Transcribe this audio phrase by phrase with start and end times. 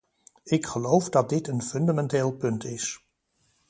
[0.43, 3.07] Ik geloof dat dit een fundamenteel punt is.